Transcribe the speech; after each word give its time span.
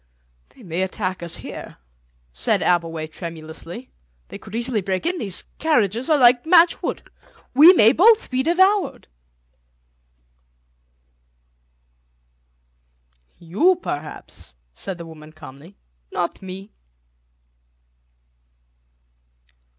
"They 0.49 0.63
may 0.63 0.81
attack 0.81 1.21
us 1.21 1.35
here," 1.35 1.77
said 2.33 2.61
Abbleway 2.63 3.05
tremulously; 3.11 3.91
"they 4.29 4.39
could 4.39 4.55
easily 4.55 4.81
break 4.81 5.05
in, 5.05 5.19
these 5.19 5.43
carriages 5.59 6.09
are 6.09 6.17
like 6.17 6.43
matchwood. 6.43 7.07
We 7.53 7.73
may 7.73 7.91
both 7.91 8.31
be 8.31 8.41
devoured." 8.41 9.07
"You, 13.37 13.75
perhaps," 13.75 14.55
said 14.73 14.97
the 14.97 15.05
woman 15.05 15.33
calmly; 15.33 15.77
"not 16.11 16.41
me." 16.41 16.71